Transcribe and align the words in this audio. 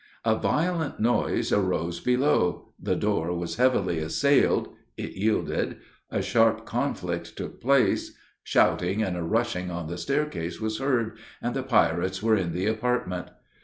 A 0.25 0.35
violent 0.35 0.99
noise 0.99 1.53
arose 1.53 1.99
below 1.99 2.73
the 2.81 2.95
door 2.95 3.35
was 3.37 3.57
heavily 3.57 3.99
assailed 3.99 4.69
it 4.97 5.11
yielded 5.11 5.77
a 6.09 6.23
sharp 6.23 6.65
conflict 6.65 7.35
took 7.37 7.61
place 7.61 8.15
shouting 8.43 9.03
and 9.03 9.15
a 9.15 9.21
rushing 9.21 9.69
on 9.69 9.85
the 9.85 9.99
stair 9.99 10.25
case 10.25 10.59
was 10.59 10.79
heard, 10.79 11.19
and 11.39 11.53
the 11.55 11.61
pirates 11.61 12.23
were 12.23 12.35
in 12.35 12.51
the 12.51 12.65
apartment. 12.65 13.27